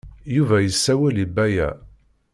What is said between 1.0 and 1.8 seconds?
i Baya.